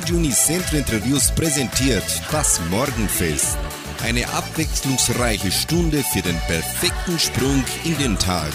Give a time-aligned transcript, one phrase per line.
[0.00, 3.58] Radio Unicentro Interviews präsentiert das Morgenfest.
[4.02, 8.50] Eine abwechslungsreiche Stunde für den perfekten Sprung in den Tag.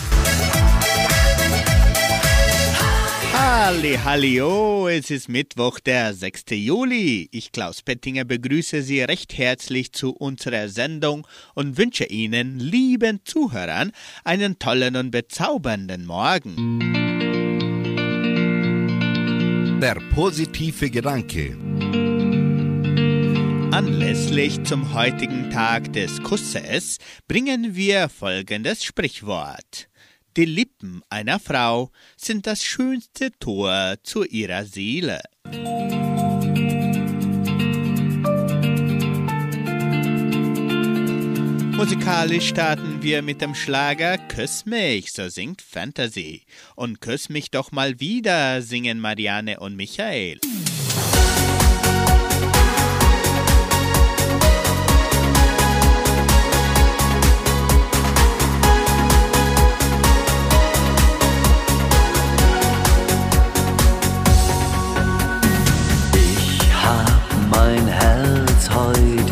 [3.31, 6.45] Halli, Hallio, es ist Mittwoch, der 6.
[6.49, 7.29] Juli.
[7.31, 13.91] Ich, Klaus Pettinger, begrüße Sie recht herzlich zu unserer Sendung und wünsche Ihnen, lieben Zuhörern,
[14.23, 17.24] einen tollen und bezaubernden Morgen.
[19.81, 21.57] Der positive Gedanke.
[23.71, 29.89] Anlässlich zum heutigen Tag des Kusses bringen wir folgendes Sprichwort.
[30.37, 35.21] Die Lippen einer Frau sind das schönste Tor zu ihrer Seele.
[41.77, 46.43] Musikalisch starten wir mit dem Schlager Küss mich, so singt Fantasy.
[46.75, 50.39] Und Küss mich doch mal wieder singen Marianne und Michael.
[66.13, 69.24] Ich hab mein Herz heute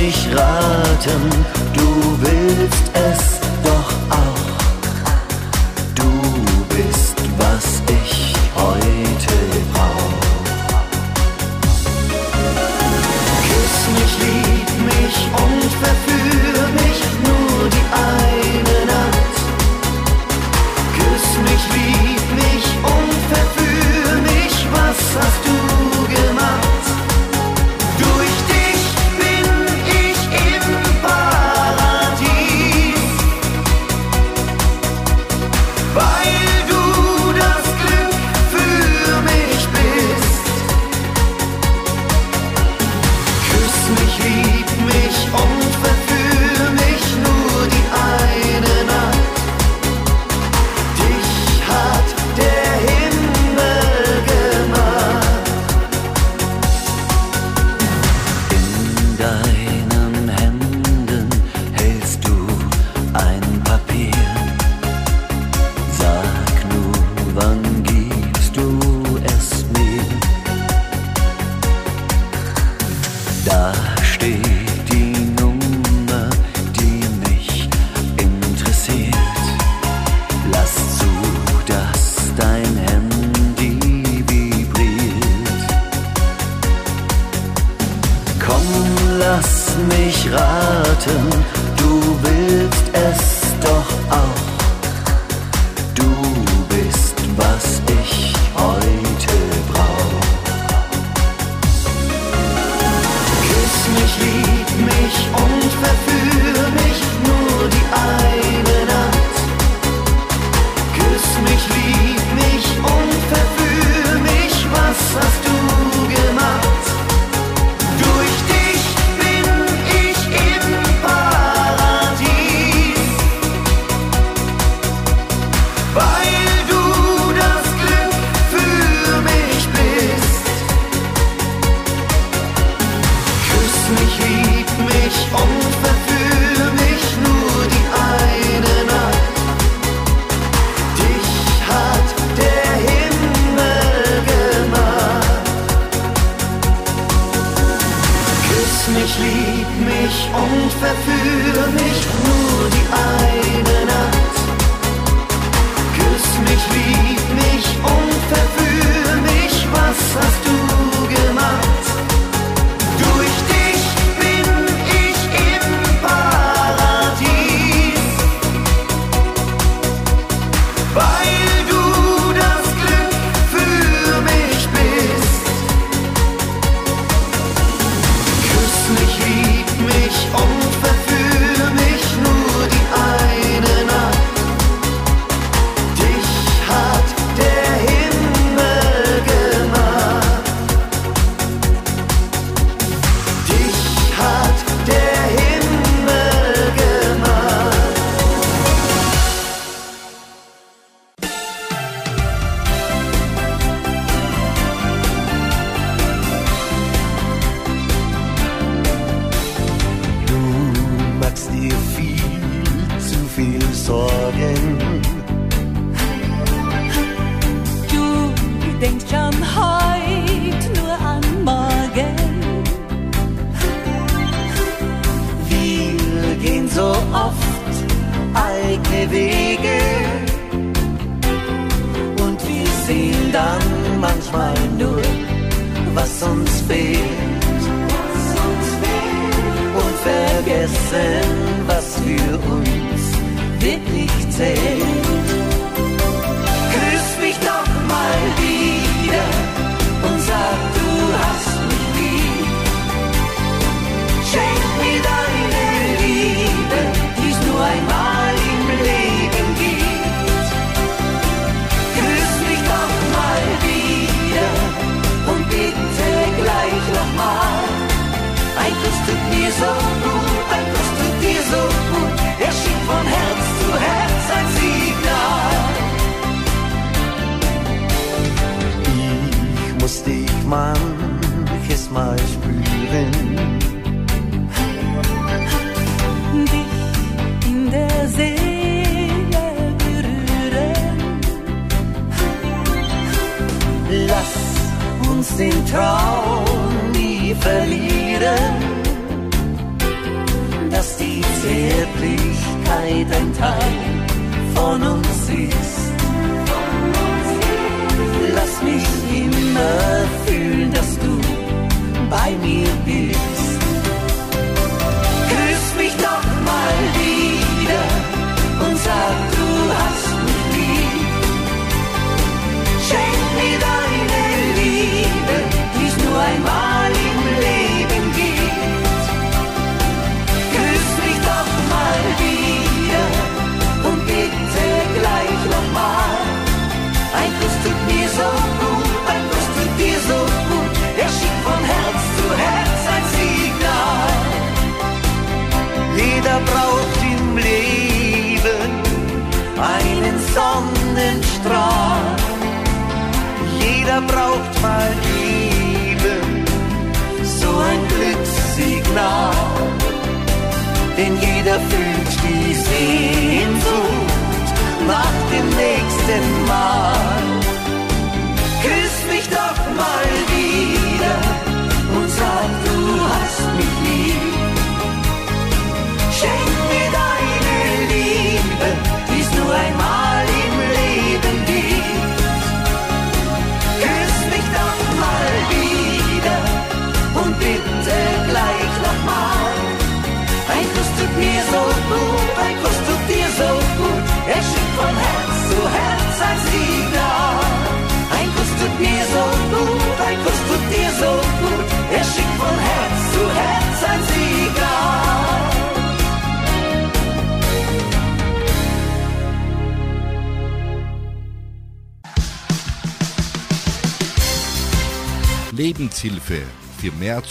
[0.00, 1.30] mich raten,
[1.72, 3.41] du willst es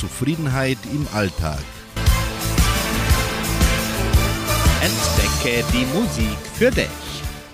[0.01, 1.63] Zufriedenheit im Alltag.
[4.81, 6.88] Entdecke die Musik für dich.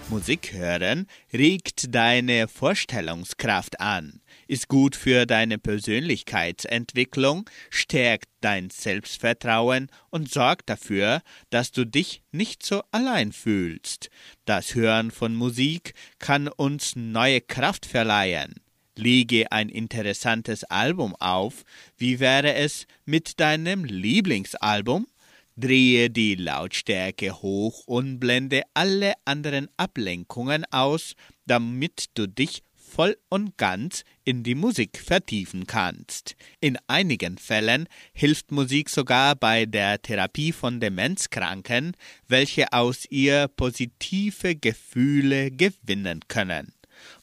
[0.07, 10.31] Musik hören regt deine Vorstellungskraft an, ist gut für deine Persönlichkeitsentwicklung, stärkt dein Selbstvertrauen und
[10.31, 14.09] sorgt dafür, dass du dich nicht so allein fühlst.
[14.45, 18.55] Das Hören von Musik kann uns neue Kraft verleihen
[18.97, 21.63] lege ein interessantes Album auf,
[21.97, 25.07] wie wäre es mit deinem Lieblingsalbum?
[25.55, 31.15] Drehe die Lautstärke hoch und blende alle anderen Ablenkungen aus,
[31.47, 36.35] damit du dich voll und ganz in die Musik vertiefen kannst.
[36.61, 41.93] In einigen Fällen hilft Musik sogar bei der Therapie von Demenzkranken,
[42.27, 46.76] welche aus ihr positive Gefühle gewinnen können.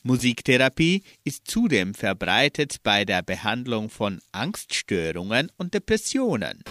[0.06, 6.62] Musiktherapie ist zudem verbreitet bei der Behandlung von Angststörungen und Depressionen.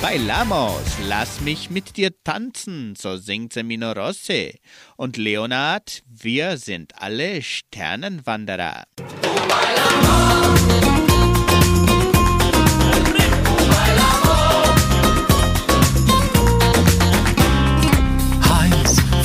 [0.00, 4.58] Bailamos, lass mich mit dir tanzen, so singt Semino Rossi.
[4.96, 8.84] Und Leonard, wir sind alle Sternenwanderer.
[8.98, 10.61] Oh,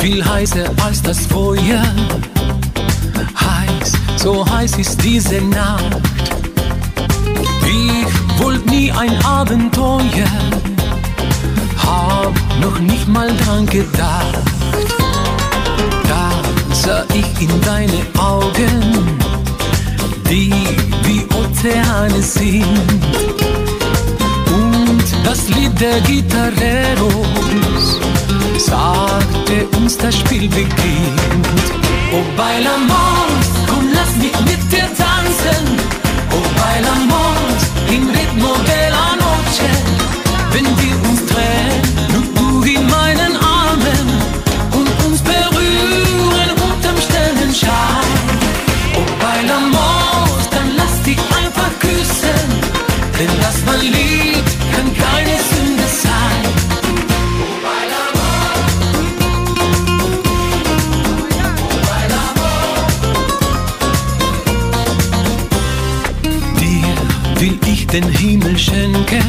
[0.08, 1.84] viel heißer als das Feuer.
[3.46, 5.98] Heiß, so heiß ist diese Nacht.
[7.66, 10.34] Ich wollte nie ein Abenteuer,
[11.86, 14.40] hab noch nicht mal dran gedacht.
[16.08, 16.32] Da
[16.72, 19.20] sah ich in deine Augen,
[20.30, 20.54] die
[21.04, 22.64] wie Ozeane sind.
[24.62, 27.38] Und das Lied der Gitarreros
[28.70, 31.68] sagte uns, das Spiel beginnt.
[32.14, 35.66] Oh bailamos, komm lass mich mit dir tanzen.
[36.32, 37.60] Oh bailamos,
[37.90, 39.97] im ritmo de la noche.
[68.66, 69.27] Den Himmel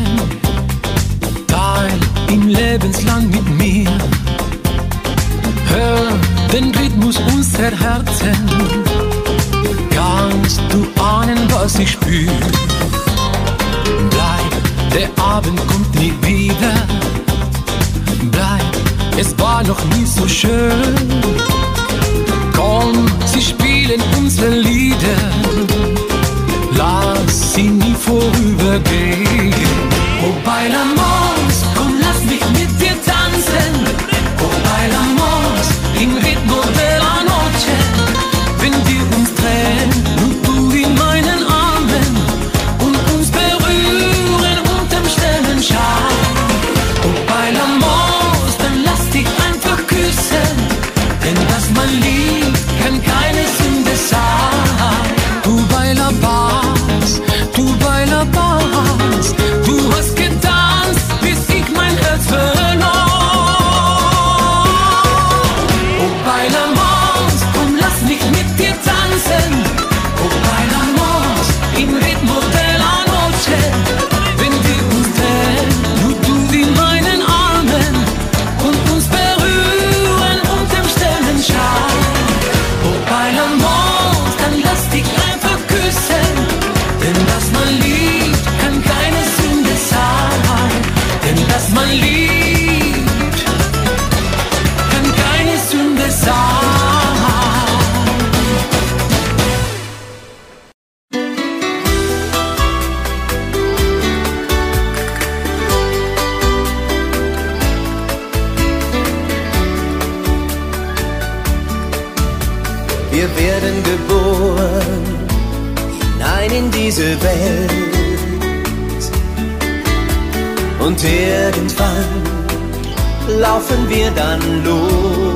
[124.19, 125.35] dann los.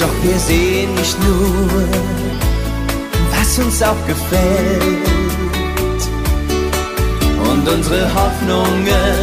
[0.00, 1.88] Doch wir sehen nicht nur,
[3.34, 6.02] was uns auch gefällt.
[7.48, 9.18] Und unsere Hoffnungen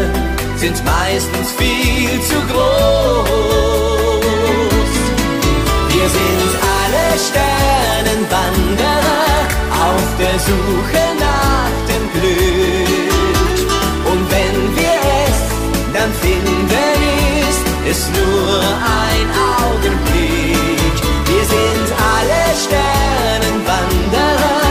[0.55, 3.81] sind meistens viel zu groß.
[5.93, 9.23] Wir sind alle Sternenwanderer
[9.89, 11.30] auf der Suche nach
[18.81, 19.27] ein
[19.61, 20.95] Augenblick.
[21.31, 24.61] Wir sind alle Sternenwanderer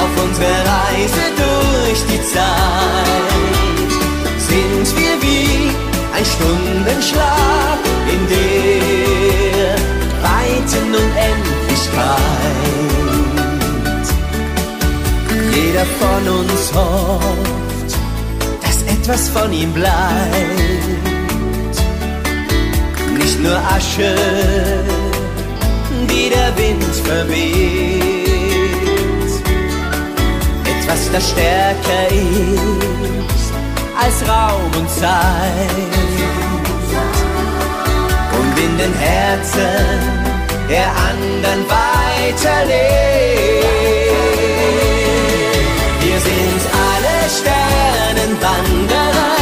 [0.00, 3.92] auf unserer Reise durch die Zeit.
[4.38, 5.70] Sind wir wie
[6.16, 7.80] ein Stundenschlag
[8.12, 9.74] in der
[10.22, 12.44] weiten Unendlichkeit.
[15.52, 17.92] Jeder von uns hofft,
[18.62, 21.13] dass etwas von ihm bleibt.
[23.44, 24.14] Nur Asche,
[26.08, 28.24] die der Wind verweht.
[30.64, 33.52] Etwas, das stärker ist
[34.02, 35.76] als Raum und Zeit
[38.38, 40.00] und in den Herzen
[40.70, 42.64] der anderen weiterlebt.
[46.00, 49.36] Wir sind alle Sternenwanderer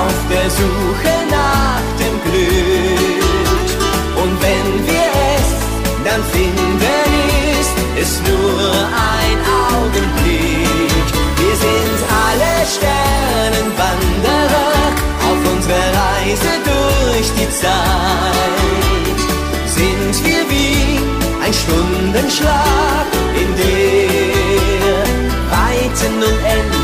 [0.00, 1.13] auf der Suche
[16.34, 19.20] Reise durch die Zeit.
[19.66, 20.98] Sind wir wie
[21.44, 25.04] ein Stundenschlag in der
[25.50, 26.83] weiten Unendlichkeit.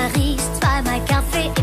[0.00, 1.59] guitariste, pas ma café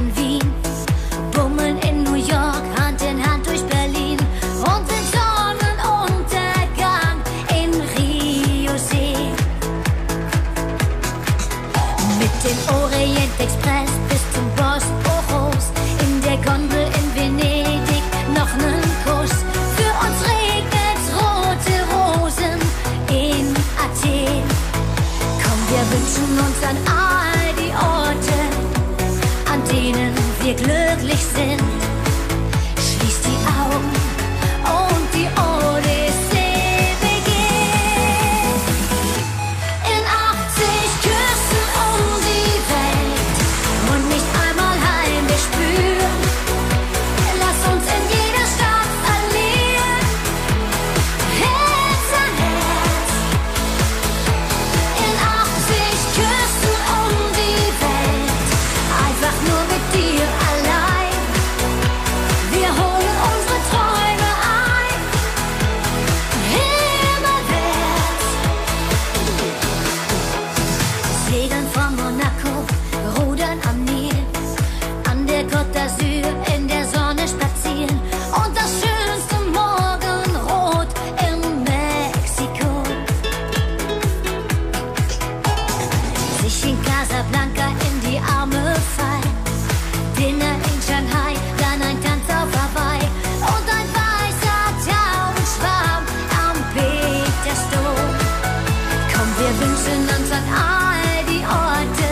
[99.67, 102.09] wünschen uns an all die Orte,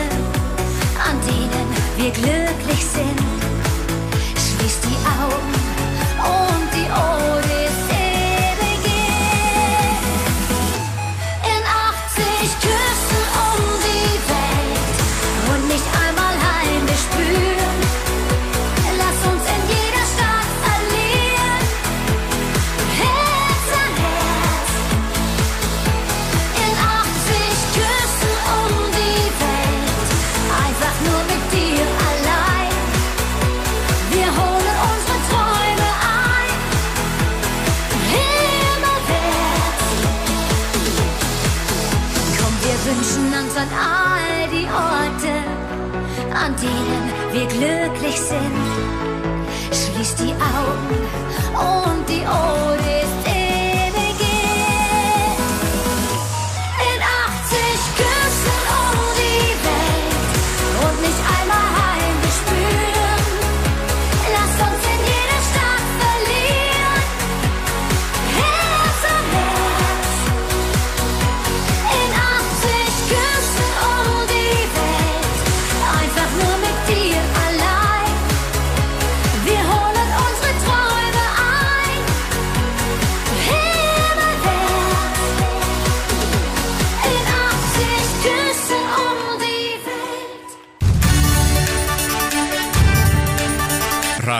[1.08, 3.25] an denen wir glücklich sind.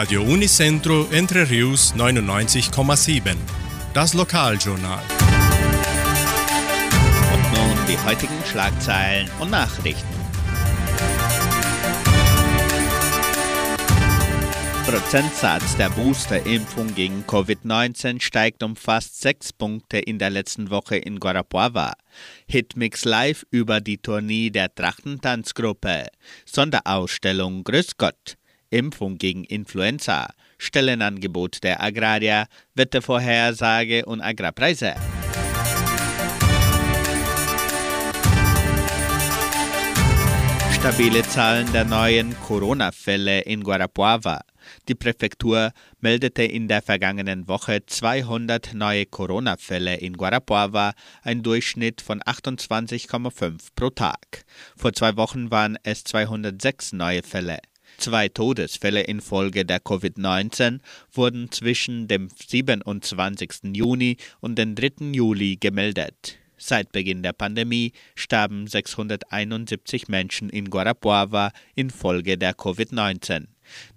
[0.07, 3.35] Radio Unicentro Entre Rius 99,7.
[3.93, 5.03] Das Lokaljournal.
[7.35, 10.07] Und nun die heutigen Schlagzeilen und Nachrichten.
[14.87, 21.19] Prozentsatz der Boosterimpfung gegen Covid-19 steigt um fast sechs Punkte in der letzten Woche in
[21.19, 21.95] Guarapuava.
[22.47, 26.07] Hitmix Live über die Tournee der Trachtentanzgruppe.
[26.45, 28.37] Sonderausstellung Grüß Gott.
[28.77, 30.29] Impfung gegen Influenza.
[30.59, 32.47] Stellenangebot der Agrarier.
[32.75, 34.95] Wettervorhersage und Agrarpreise.
[40.75, 44.43] Stabile Zahlen der neuen Corona-Fälle in Guarapuava.
[44.89, 52.21] Die Präfektur meldete in der vergangenen Woche 200 neue Corona-Fälle in Guarapuava, ein Durchschnitt von
[52.21, 54.45] 28,5 pro Tag.
[54.77, 57.59] Vor zwei Wochen waren es 206 neue Fälle.
[57.99, 60.81] Zwei Todesfälle infolge der Covid-19
[61.13, 63.75] wurden zwischen dem 27.
[63.75, 65.13] Juni und dem 3.
[65.13, 66.39] Juli gemeldet.
[66.59, 73.47] Seit Beginn der Pandemie starben 671 Menschen in Guarapuava infolge der Covid-19.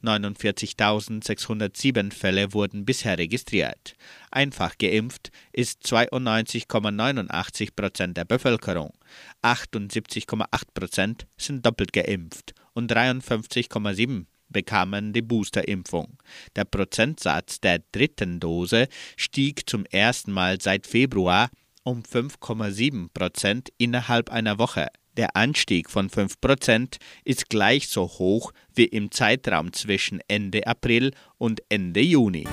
[0.03, 3.95] 49.607 Fälle wurden bisher registriert.
[4.31, 8.93] Einfach geimpft ist 92,89 Prozent der Bevölkerung.
[9.43, 16.17] 78,8 Prozent sind doppelt geimpft und 53,7 bekamen die Boosterimpfung.
[16.55, 18.87] Der Prozentsatz der dritten Dose
[19.17, 21.49] stieg zum ersten Mal seit Februar
[21.83, 24.87] um 5,7 Prozent innerhalb einer Woche.
[25.17, 31.61] Der Anstieg von 5% ist gleich so hoch wie im Zeitraum zwischen Ende April und
[31.67, 32.47] Ende Juni.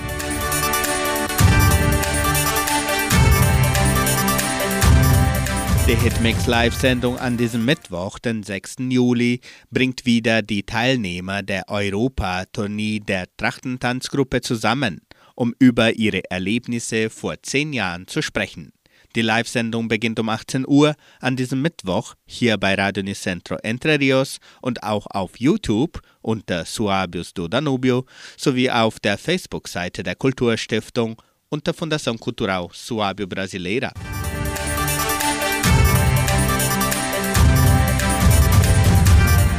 [5.89, 8.75] Die Hitmix Live-Sendung an diesem Mittwoch, den 6.
[8.89, 15.03] Juli, bringt wieder die Teilnehmer der Europa-Tournee der Trachtentanzgruppe zusammen,
[15.37, 18.73] um über ihre Erlebnisse vor zehn Jahren zu sprechen.
[19.15, 24.39] Die Live-Sendung beginnt um 18 Uhr an diesem Mittwoch hier bei Radio Nicentro Entre Rios
[24.61, 31.73] und auch auf YouTube unter Suabius do Danubio sowie auf der Facebook-Seite der Kulturstiftung unter
[31.73, 33.93] Fundação Cultural Suábio Brasileira.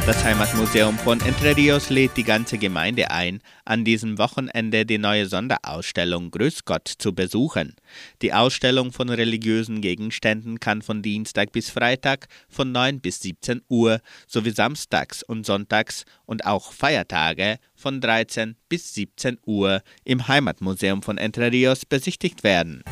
[0.08, 5.26] Das Heimatmuseum von Entre Rios lädt die ganze Gemeinde ein, an diesem Wochenende die neue
[5.26, 7.76] Sonderausstellung Grüß Gott zu besuchen.
[8.22, 14.00] Die Ausstellung von religiösen Gegenständen kann von Dienstag bis Freitag von 9 bis 17 Uhr
[14.26, 21.18] sowie samstags und sonntags und auch Feiertage von 13 bis 17 Uhr im Heimatmuseum von
[21.18, 22.82] Entre Rios besichtigt werden.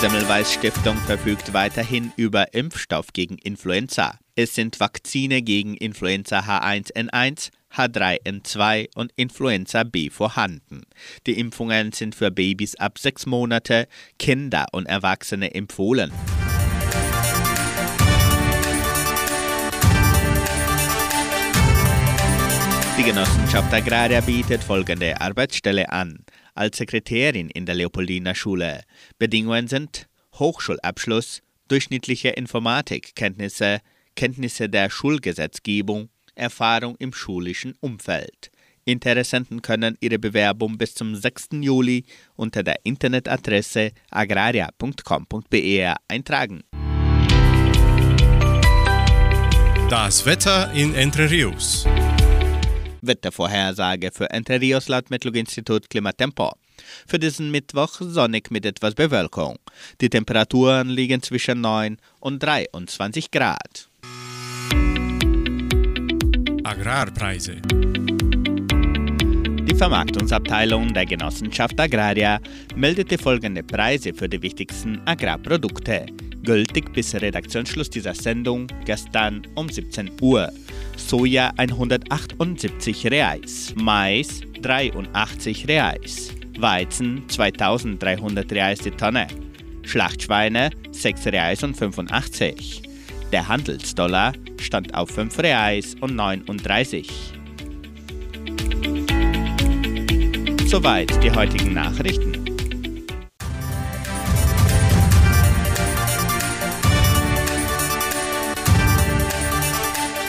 [0.00, 4.16] Semmelweis Stiftung verfügt weiterhin über Impfstoff gegen Influenza.
[4.36, 10.82] Es sind Vakzine gegen Influenza H1N1, H3N2 und Influenza B vorhanden.
[11.26, 13.88] Die Impfungen sind für Babys ab sechs Monate,
[14.20, 16.12] Kinder und Erwachsene empfohlen.
[22.96, 26.18] Die Genossenschaft Agraria bietet folgende Arbeitsstelle an.
[26.58, 28.82] Als Sekretärin in der Leopoldiner Schule.
[29.16, 30.08] Bedingungen sind
[30.40, 33.78] Hochschulabschluss, durchschnittliche Informatikkenntnisse,
[34.16, 38.50] Kenntnisse der Schulgesetzgebung, Erfahrung im schulischen Umfeld.
[38.84, 41.50] Interessenten können ihre Bewerbung bis zum 6.
[41.60, 46.64] Juli unter der Internetadresse agraria.com.br eintragen.
[49.88, 51.86] Das Wetter in Entre Rios.
[53.02, 56.52] Wettervorhersage für Entre Rios laut Metlog-Institut Klimatempo.
[57.06, 59.58] Für diesen Mittwoch sonnig mit etwas Bewölkung.
[60.00, 63.88] Die Temperaturen liegen zwischen 9 und 23 Grad.
[66.64, 67.62] Agrarpreise.
[69.78, 72.40] Die Vermarktungsabteilung der Genossenschaft Agraria
[72.74, 76.06] meldete folgende Preise für die wichtigsten Agrarprodukte,
[76.42, 80.50] gültig bis Redaktionsschluss dieser Sendung gestern um 17 Uhr.
[80.96, 89.28] Soja 178 Reais, Mais 83 Reais, Weizen 2300 Reais die Tonne,
[89.84, 92.82] Schlachtschweine 6 Reais und 85.
[93.30, 97.37] Der Handelsdollar stand auf 5 Reais und 39.
[100.68, 102.44] Soweit die heutigen Nachrichten.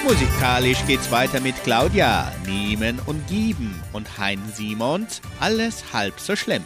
[0.06, 6.64] Musikalisch geht's weiter mit Claudia, Nehmen und Geben und Hein Simons, alles halb so schlimm.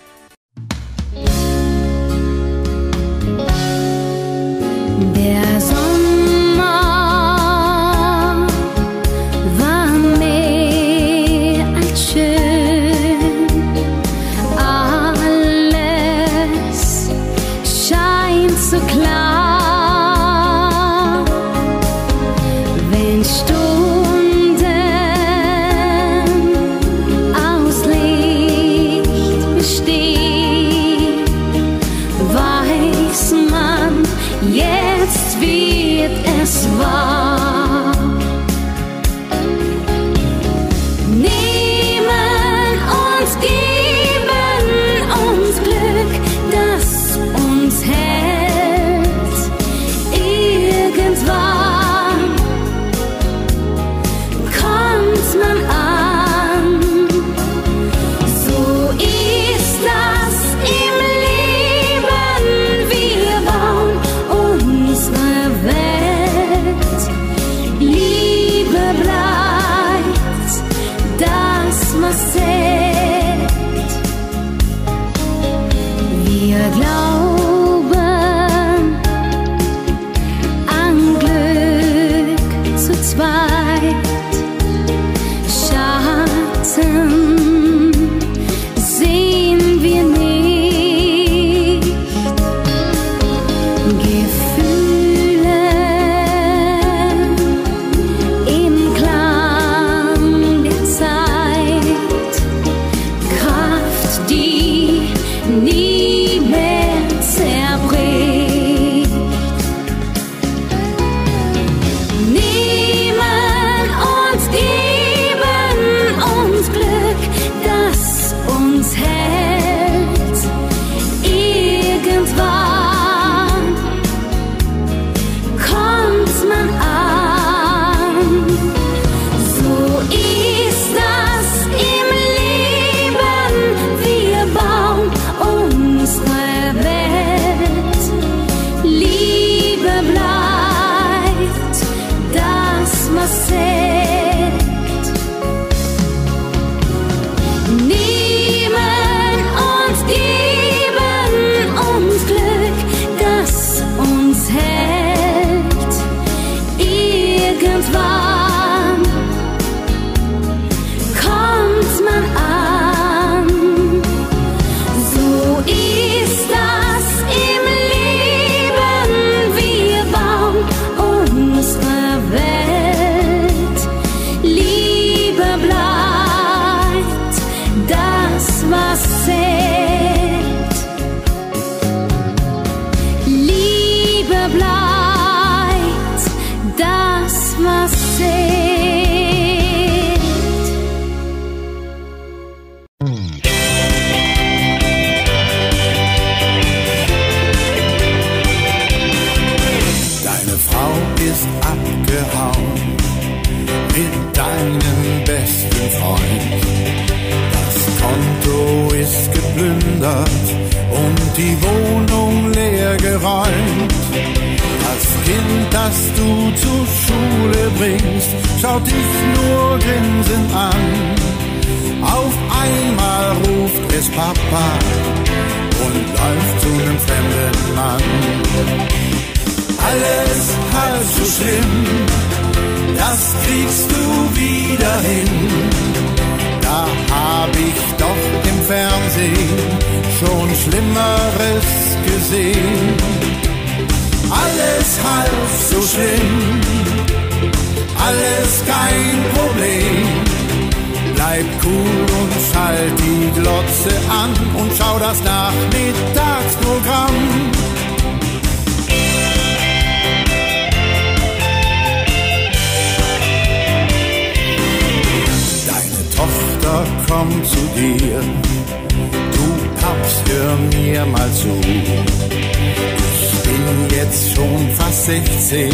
[275.05, 275.69] 16,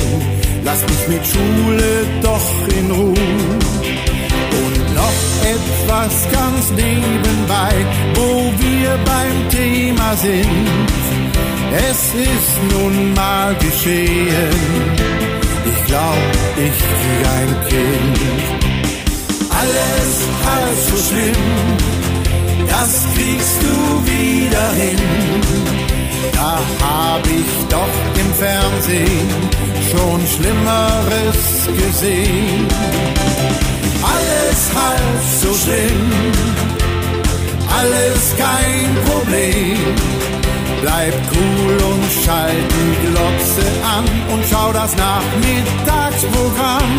[0.63, 3.13] lass mich mit Schule doch in Ruhe.
[4.62, 5.20] Und noch
[5.56, 7.74] etwas ganz nebenbei,
[8.15, 10.89] wo wir beim Thema sind.
[11.92, 14.50] Es ist nun mal geschehen,
[15.63, 18.20] ich glaub, ich krieg ein Kind.
[19.62, 20.12] Alles
[20.48, 21.44] halb so schlimm,
[22.68, 25.88] das kriegst du wieder hin.
[26.34, 29.30] Da hab ich doch im Fernsehen
[29.92, 31.42] schon Schlimmeres
[31.78, 32.68] gesehen.
[34.02, 36.12] Alles halb so schlimm,
[37.78, 39.78] alles kein Problem.
[40.82, 46.92] Bleib cool und schalt die Glotze an und schau das Nachmittagsprogramm.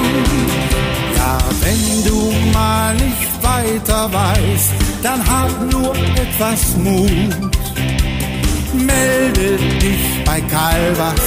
[1.17, 7.70] Ja, wenn du mal nicht weiter weißt, dann hab nur etwas Mut.
[8.87, 11.27] Melde dich bei Calvas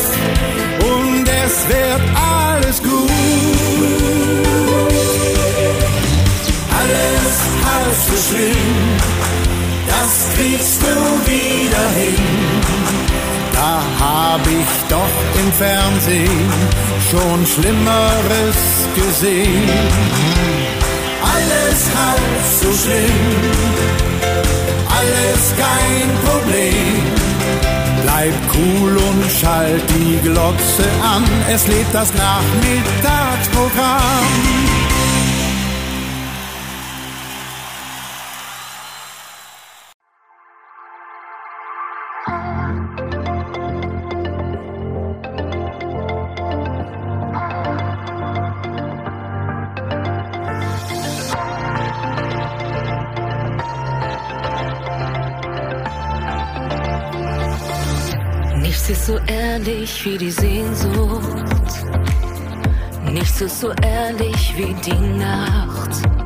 [0.80, 3.10] und es wird alles gut.
[6.80, 7.36] Alles
[7.66, 8.76] halb so schlimm,
[9.88, 10.96] das kriegst du
[11.32, 12.24] wieder hin.
[13.54, 16.50] Da hab ich doch im Fernsehen
[17.10, 18.60] schon Schlimmeres
[18.96, 19.70] gesehen.
[21.34, 23.22] Alles halb so schlimm,
[25.00, 26.93] alles kein Problem.
[28.24, 34.63] Bleib cool und schalt die Glotze an, es lebt das Nachmittagsprogramm.
[58.94, 61.24] Ist so ehrlich wie die Sehnsucht.
[63.12, 66.23] Nichts ist so ehrlich wie die Nacht.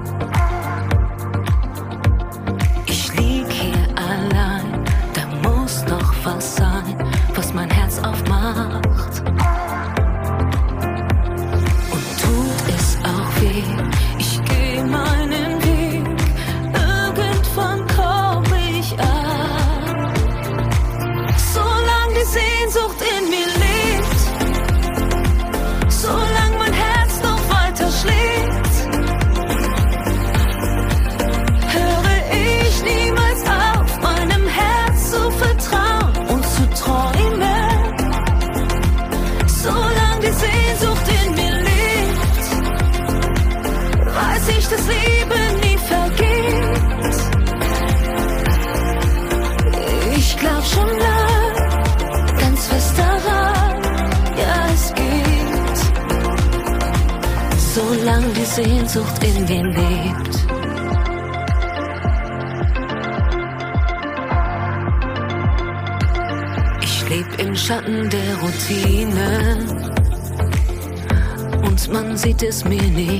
[72.27, 73.16] Und man sieht es mir nicht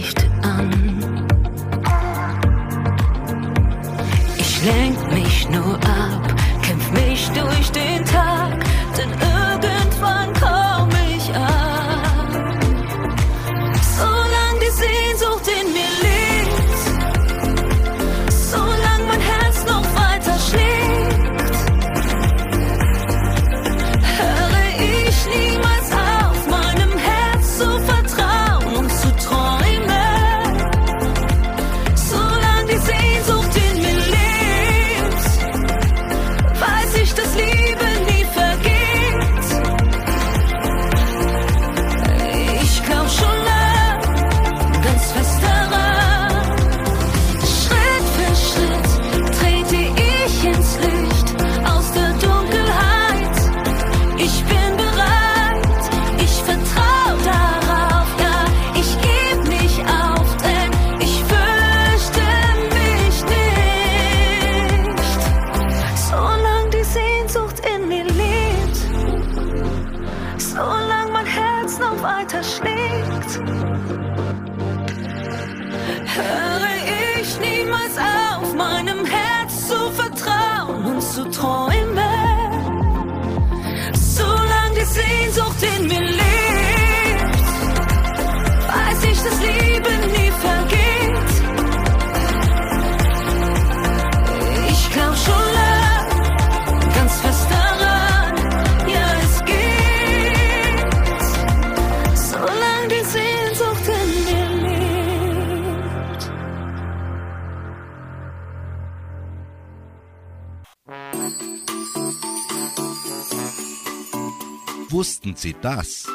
[115.68, 116.08] das?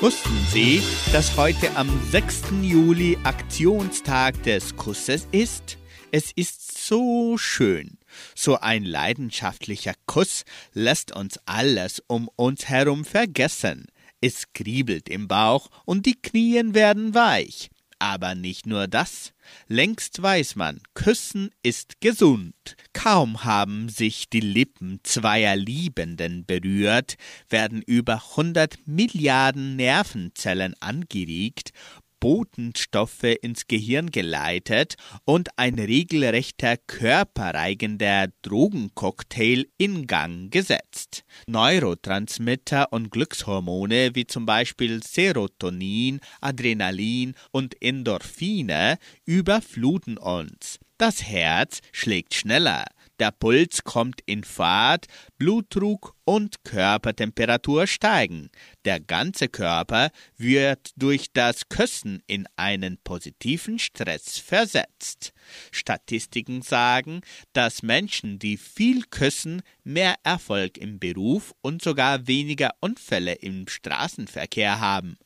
[0.00, 0.82] Wussten Sie,
[1.12, 2.44] dass heute am 6.
[2.62, 5.76] Juli Aktionstag des Kusses ist?
[6.12, 7.98] Es ist so schön.
[8.34, 13.84] So ein leidenschaftlicher Kuss lässt uns alles um uns herum vergessen.
[14.22, 17.68] Es kriebelt im Bauch und die Knien werden weich.
[17.98, 19.32] Aber nicht nur das.
[19.66, 22.76] Längst weiß man, Küssen ist gesund.
[22.92, 27.16] Kaum haben sich die Lippen zweier Liebenden berührt,
[27.48, 31.72] werden über hundert Milliarden Nervenzellen angeregt,
[32.20, 41.24] Botenstoffe ins Gehirn geleitet und ein regelrechter körperreigender Drogencocktail in Gang gesetzt.
[41.46, 50.78] Neurotransmitter und Glückshormone wie zum Beispiel Serotonin, Adrenalin und Endorphine überfluten uns.
[50.98, 52.84] Das Herz schlägt schneller,
[53.18, 55.06] der Puls kommt in Fahrt,
[55.38, 58.50] Blutdruck und Körpertemperatur steigen.
[58.84, 65.32] Der ganze Körper wird durch das Küssen in einen positiven Stress versetzt.
[65.70, 73.34] Statistiken sagen, dass Menschen, die viel küssen, mehr Erfolg im Beruf und sogar weniger Unfälle
[73.34, 75.16] im Straßenverkehr haben.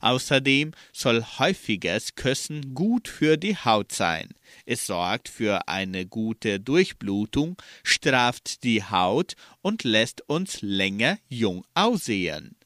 [0.00, 4.28] Außerdem soll häufiges Küssen gut für die Haut sein.
[4.66, 12.56] Es sorgt für eine gute Durchblutung, straft die Haut und lässt uns länger jung aussehen.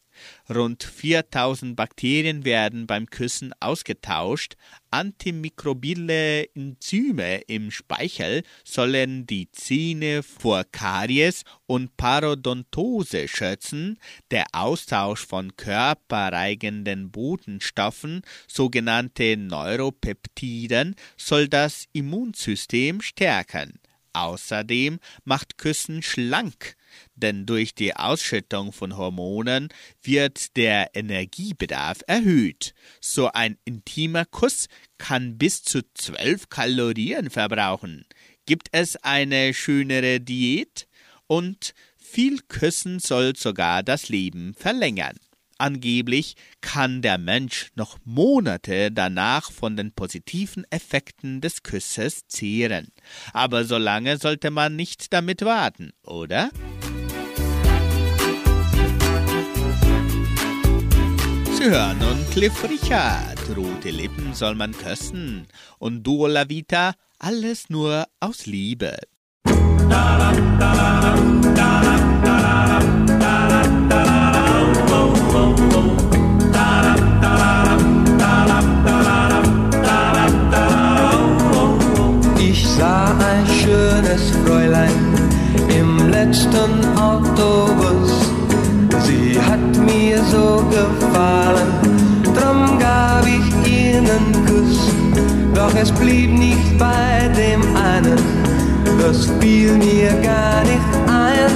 [0.49, 4.57] Rund 4000 Bakterien werden beim Küssen ausgetauscht.
[4.91, 13.99] Antimikrobielle Enzyme im Speichel sollen die Zähne vor Karies und Parodontose schützen.
[14.31, 23.81] Der Austausch von körpereigenden Botenstoffen, sogenannte Neuropeptiden, soll das Immunsystem stärken.
[24.13, 26.76] Außerdem macht Küssen schlank,
[27.17, 29.69] denn durch die Ausschüttung von Hormonen
[30.03, 32.75] wird der Energiebedarf erhöht.
[33.01, 38.07] So ein intimer Kuss kann bis zu zwölf Kalorien verbrauchen.
[38.47, 40.87] Gibt es eine schönere Diät?
[41.27, 45.17] Und viel Küssen soll sogar das Leben verlängern.
[45.59, 52.89] Angeblich kann der Mensch noch Monate danach von den positiven Effekten des Kusses zehren.
[53.33, 56.51] Aber so lange sollte man nicht damit warten, oder?
[61.57, 63.39] Sie hören nun Cliff Richard.
[63.57, 65.47] Rote Lippen soll man küssen.
[65.79, 68.95] Und Duo La Vita, alles nur aus Liebe.
[82.39, 84.91] Ich sah ein schönes Fräulein
[85.71, 88.13] im letzten Autobus.
[89.07, 89.66] Sie hat
[90.77, 91.71] gefallen,
[92.35, 94.93] drum gab ich ihr einen Kuss.
[95.55, 98.21] Doch es blieb nicht bei dem einen,
[99.01, 101.53] das fiel mir gar nicht ein.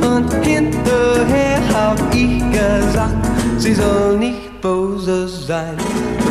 [0.00, 3.16] Und hinterher hab ich gesagt,
[3.58, 5.76] sie soll nicht böse sein.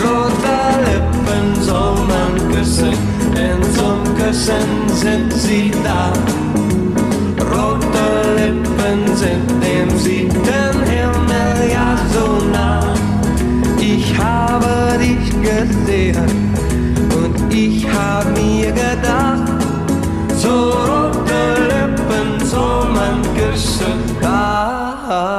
[0.03, 0.57] Rote
[0.88, 2.93] Lippen soll man küssen,
[3.36, 6.11] denn zum Küssen sind sie da.
[7.51, 8.07] Rote
[8.38, 9.56] Lippen sind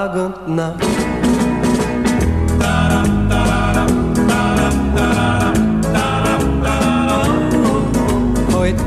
[0.09, 0.75] Tag und Nacht.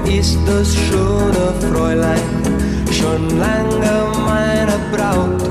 [0.06, 2.20] Ist das schöne Fräulein
[2.92, 5.42] schon lange meine Braut.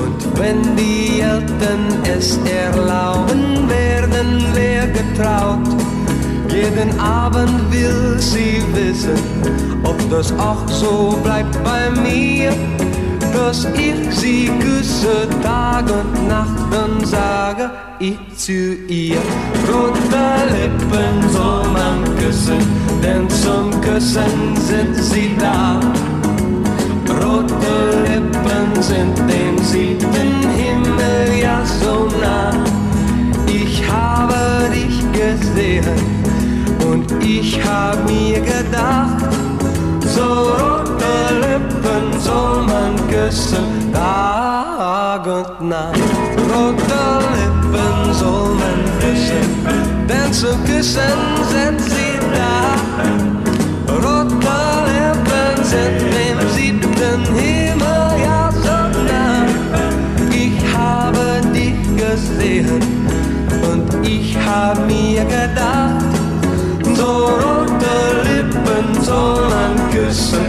[0.00, 5.68] Und wenn die Eltern es erlauben, werden wir getraut.
[6.48, 9.18] Jeden Abend will sie wissen,
[9.84, 12.52] ob das auch so bleibt bei mir
[13.32, 19.18] dass ich sie küsse Tag und Nacht, und sage ich zu ihr,
[19.68, 22.58] rote Lippen soll man küssen,
[23.02, 25.80] denn zum Küssen sind sie da.
[27.08, 32.52] Rote Lippen sind dem siebten Himmel ja so nah.
[33.46, 34.34] Ich habe
[34.72, 35.84] dich gesehen
[36.90, 39.24] und ich hab mir gedacht,
[40.04, 40.77] so rot
[41.58, 45.98] Lippen soll man küssen, Tag und Nacht.
[46.50, 47.04] Rote
[47.34, 49.48] Lippen soll man küssen,
[50.08, 51.18] denn zu küssen
[51.52, 52.76] sind sie da.
[53.92, 58.78] Rote Lippen sind dem siebten Himmel ja so
[59.08, 59.46] nah.
[60.30, 62.80] Ich habe dich gesehen
[63.72, 66.04] und ich hab mir gedacht,
[66.94, 67.96] so rote
[68.28, 70.47] Lippen soll man küssen.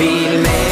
[0.00, 0.69] Hundert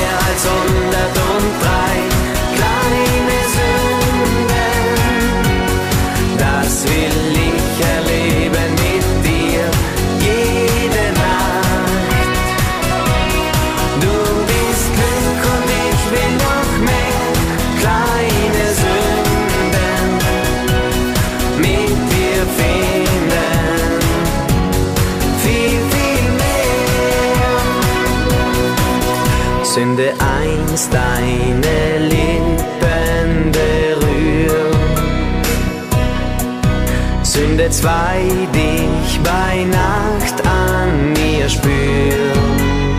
[37.79, 38.23] zwei
[38.53, 42.97] dich bei Nacht an mir spüren.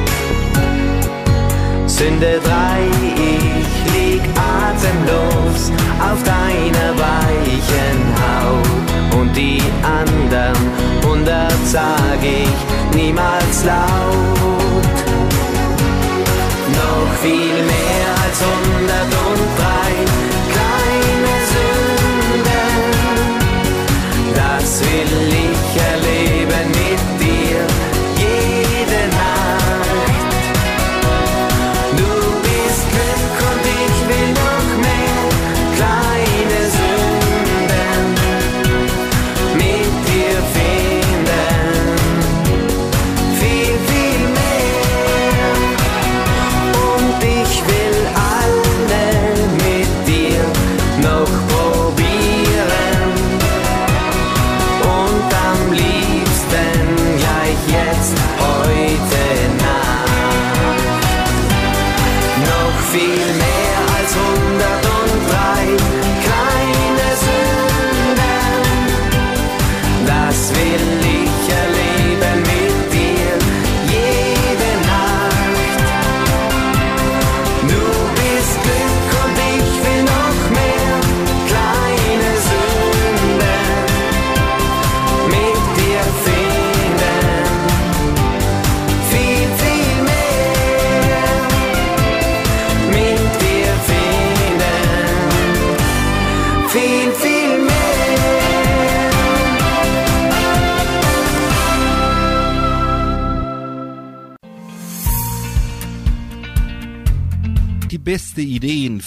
[1.86, 2.82] Sünde drei
[3.14, 4.22] ich lieg
[4.64, 5.72] atemlos
[6.10, 9.20] auf deiner weichen Haut.
[9.20, 10.56] Und die anderen
[11.06, 14.49] hundert sag ich niemals laut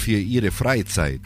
[0.02, 1.20] für Ihre Freizeit.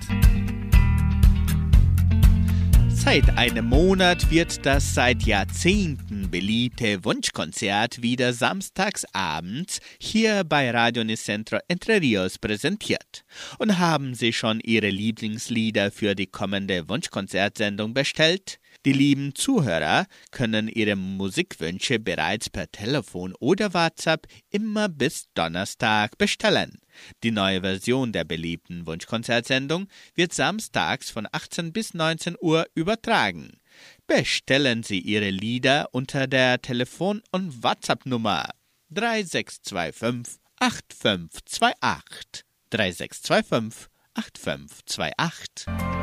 [2.91, 11.59] Seit einem Monat wird das seit Jahrzehnten beliebte Wunschkonzert wieder samstagsabends hier bei Radio Nicentro
[11.69, 13.25] Entre Rios präsentiert.
[13.59, 18.59] Und haben Sie schon Ihre Lieblingslieder für die kommende Wunschkonzertsendung bestellt?
[18.85, 26.79] Die lieben Zuhörer können ihre Musikwünsche bereits per Telefon oder WhatsApp immer bis Donnerstag bestellen.
[27.23, 33.59] Die neue Version der beliebten Wunschkonzertsendung wird samstags von 18 bis 19 Uhr übertragen.
[34.07, 38.49] Bestellen Sie Ihre Lieder unter der Telefon- und WhatsApp-Nummer
[38.91, 42.45] 3625 8528.
[42.71, 45.96] 3625 8528.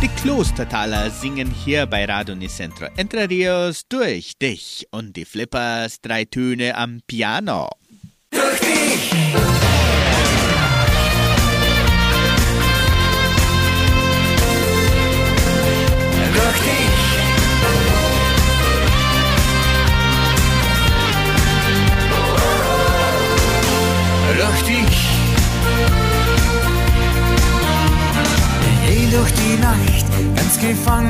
[0.00, 6.24] Die Klostertaler singen hier bei Radio Nicentro Entre Rios durch dich und die Flippers drei
[6.24, 7.68] Töne am Piano.
[8.30, 9.37] Durch dich!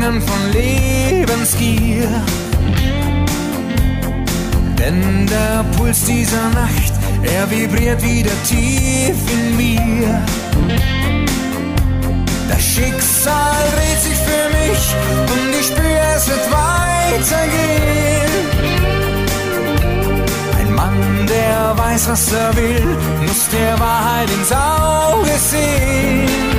[0.09, 2.09] Gefangen von Lebensgier.
[4.79, 6.93] Denn der Puls dieser Nacht,
[7.23, 10.23] er vibriert wieder tief in mir.
[12.49, 14.95] Das Schicksal dreht sich für mich
[15.33, 17.69] und ich spüre, es wird weitergehen.
[20.59, 22.97] Ein Mann, der weiß, was er will,
[23.27, 26.58] muss der Wahrheit ins Auge sehen.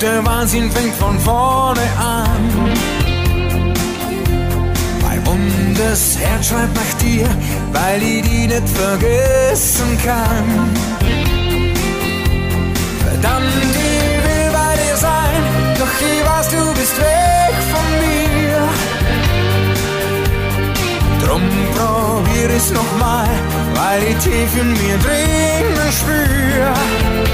[0.00, 2.50] Der Wahnsinn fängt von vorne an.
[5.02, 7.28] Mein wundes Herz schreibt nach dir,
[7.72, 10.70] weil ich die nicht vergessen kann.
[13.06, 15.42] Verdammt, ich will bei dir sein,
[15.78, 18.68] doch ich weiß, du bist weg von mir.
[21.24, 21.42] Drum
[21.74, 23.28] probier es nochmal,
[23.74, 27.25] weil ich tief in mir drinnen spür.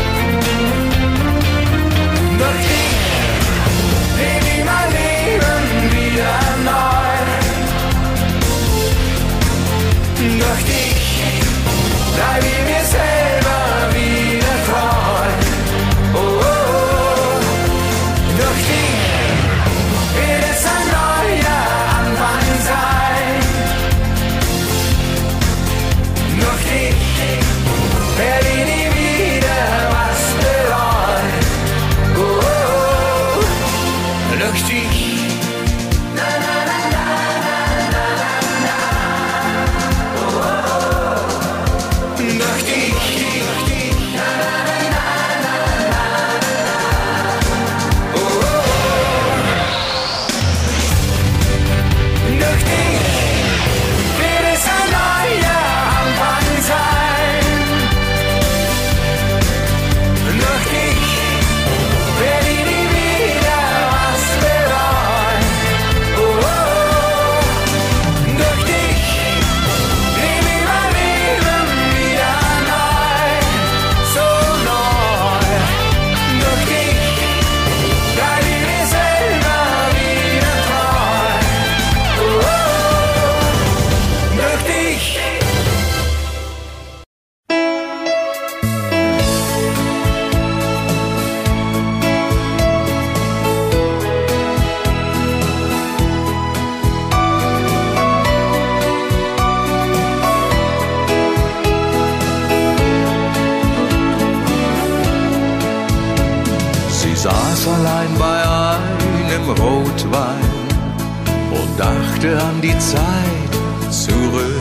[112.22, 113.52] Dachte an die Zeit
[113.90, 114.52] zurück,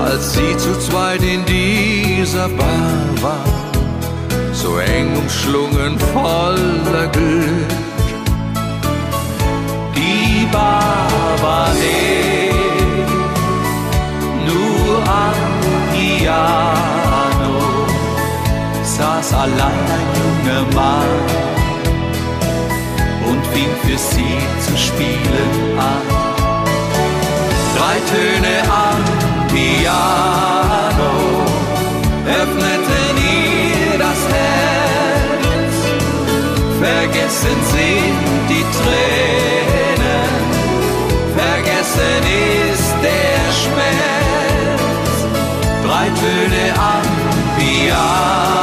[0.00, 3.44] als sie zu zweit in dieser Bar war,
[4.52, 7.70] so eng umschlungen voller Glück.
[9.94, 11.08] Die Bar
[11.42, 13.06] war leer,
[14.46, 15.38] nur am
[15.92, 17.56] Piano
[18.82, 21.59] saß allein ein junger Mann
[23.60, 26.06] fing für sie zu spielen an.
[27.76, 28.56] Drei Töne
[28.86, 29.02] am
[29.52, 31.12] Piano
[32.40, 35.76] öffneten ihr das Herz.
[36.86, 38.18] Vergessen sind
[38.50, 40.32] die Tränen,
[41.36, 42.22] vergessen
[42.72, 45.16] ist der Schmerz.
[45.84, 47.06] Drei Töne am
[47.58, 48.59] Piano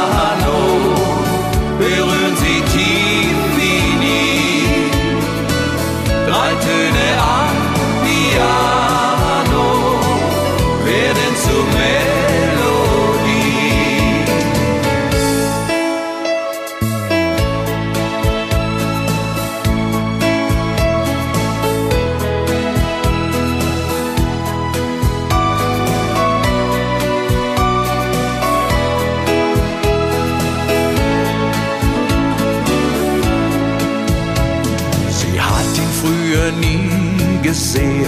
[37.58, 38.06] gesehen,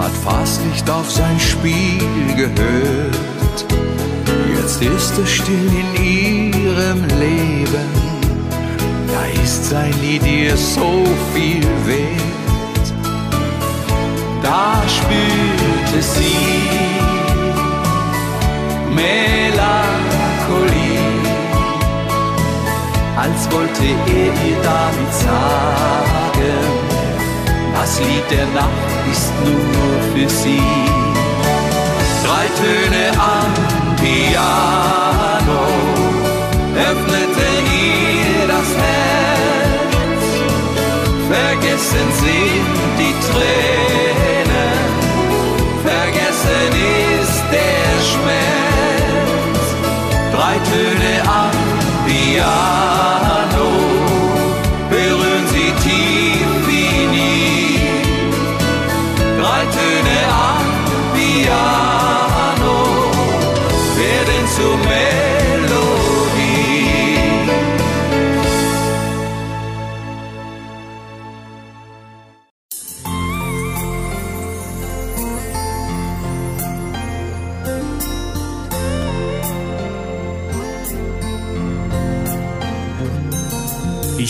[0.00, 3.64] hat fast nicht auf sein Spiel gehört.
[4.56, 7.90] Jetzt ist es still in ihrem Leben,
[9.12, 12.86] da ist sein Lied ihr so viel wert.
[14.42, 16.66] Da spürte sie
[18.94, 19.76] Melancholie
[23.16, 26.75] als wollte er ihr damit sagen,
[27.86, 30.60] das Lied der Nacht ist nur für sie.
[32.24, 33.50] Drei Töne am
[34.02, 35.62] Piano
[36.90, 40.26] öffneten ihr das Herz.
[41.30, 44.88] Vergessen sind die Tränen,
[45.90, 46.70] vergessen
[47.20, 49.64] ist der Schmerz.
[50.34, 51.56] Drei Töne am
[52.06, 53.15] Piano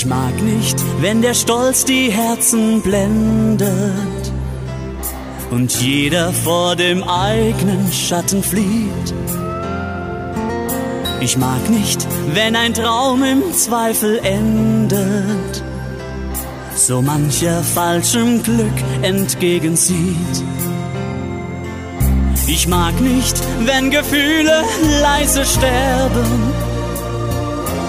[0.06, 4.32] Ich mag nicht, wenn der Stolz die Herzen blendet
[5.50, 9.14] und jeder vor dem eigenen Schatten flieht.
[11.20, 15.64] Ich mag nicht, wenn ein Traum im Zweifel endet,
[16.76, 20.44] so mancher falschem Glück entgegensieht.
[22.46, 24.62] Ich mag nicht, wenn Gefühle
[25.02, 26.52] leise sterben,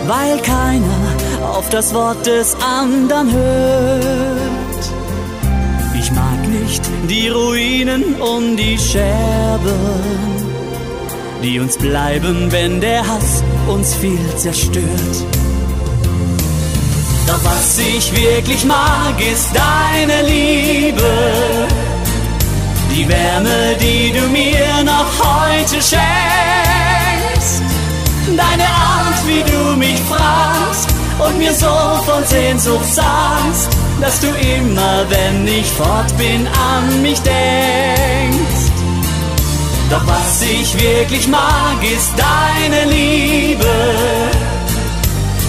[0.08, 1.17] weil keiner
[1.58, 4.84] auf das Wort des anderen hört.
[6.00, 9.74] Ich mag nicht die Ruinen um die Scherben,
[11.42, 15.16] die uns bleiben, wenn der Hass uns viel zerstört.
[17.26, 21.14] Doch was ich wirklich mag, ist deine Liebe.
[22.96, 27.64] Die Wärme, die du mir noch heute schenkst.
[28.28, 31.68] Deine Art, wie du mich fragst und mir so
[32.06, 38.72] von Sehnsucht sagst, dass du immer, wenn ich fort bin, an mich denkst.
[39.90, 43.66] Doch was ich wirklich mag, ist deine Liebe.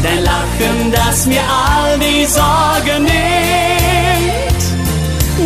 [0.02, 3.12] Dein Lachen, das mir all die Sorgen nimmt.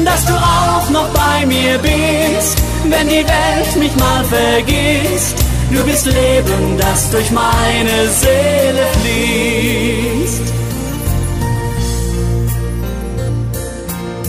[0.06, 5.41] Dass du auch noch bei mir bist, wenn die Welt mich mal vergisst.
[5.72, 10.52] Du bist Leben, das durch meine Seele fließt.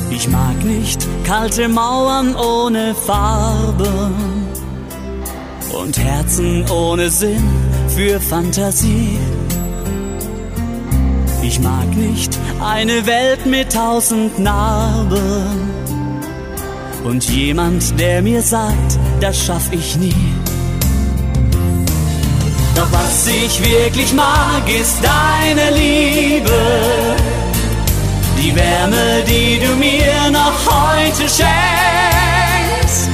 [0.10, 4.12] Ich mag nicht kalte Mauern ohne Farbe
[5.82, 7.44] und Herzen ohne Sinn
[7.96, 9.18] für Fantasie.
[11.42, 15.44] Ich mag nicht eine Welt mit tausend Narben
[17.04, 20.43] und jemand, der mir sagt, das schaff ich nie.
[22.76, 27.16] Doch was ich wirklich mag, ist deine Liebe.
[28.38, 33.10] Die Wärme, die du mir noch heute schenkst.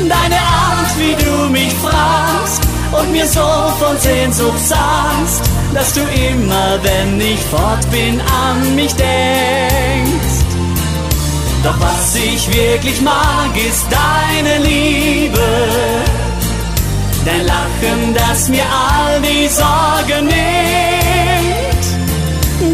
[0.00, 3.46] Deine Art, wie du mich fragst und mir so
[3.78, 5.42] von Sehnsucht sagst,
[5.74, 10.38] dass du immer, wenn ich fort bin, an mich denkst.
[11.62, 15.38] Doch was ich wirklich mag, ist deine Liebe.
[17.28, 21.84] Dein Lachen, das mir all die Sorgen nimmt.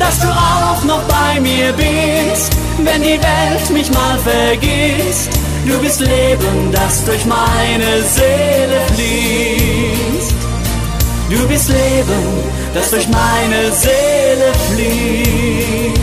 [0.01, 5.31] Dass du auch noch bei mir bist, wenn die Welt mich mal vergisst.
[5.67, 10.35] Du bist Leben, das durch meine Seele fließt.
[11.31, 12.23] Du bist Leben,
[12.75, 15.95] das durch meine Seele fließt.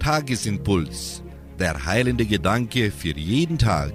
[0.00, 1.25] Tagesimpuls.
[1.58, 3.94] Der heilende Gedanke für jeden Tag.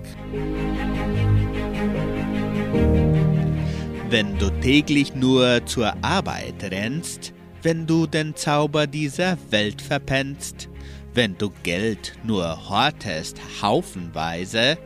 [4.09, 10.69] Wenn du täglich nur zur Arbeit rennst, wenn du den Zauber dieser Welt verpennst,
[11.13, 14.79] wenn du Geld nur hortest haufenweise,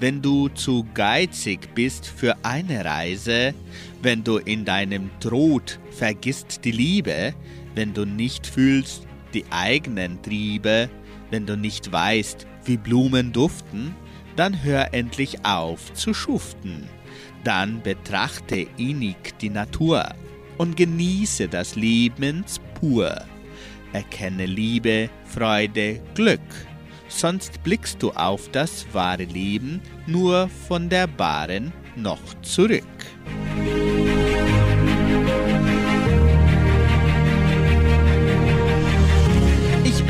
[0.00, 3.52] wenn du zu geizig bist für eine Reise,
[4.00, 7.34] wenn du in deinem Tod vergisst die Liebe,
[7.74, 10.88] wenn du nicht fühlst die eigenen Triebe,
[11.32, 13.96] wenn du nicht weißt, wie Blumen duften,
[14.36, 16.88] dann hör endlich auf zu schuften.
[17.42, 20.14] Dann betrachte innig die Natur
[20.58, 23.16] und genieße das Lebens pur.
[23.92, 26.40] Erkenne Liebe, Freude, Glück,
[27.08, 32.84] sonst blickst du auf das wahre Leben nur von der Baren noch zurück.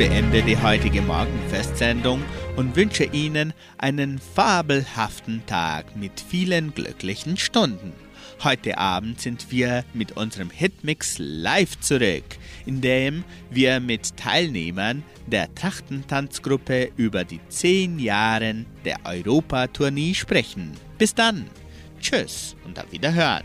[0.09, 2.25] Beende die heutige Morgenfestsendung
[2.57, 7.93] und wünsche Ihnen einen fabelhaften Tag mit vielen glücklichen Stunden.
[8.43, 12.25] Heute Abend sind wir mit unserem Hitmix live zurück,
[12.67, 20.73] in dem wir mit Teilnehmern der Trachtentanzgruppe über die zehn Jahre der Europatournee sprechen.
[20.99, 21.47] Bis dann.
[22.01, 23.45] Tschüss und auf Wiederhören.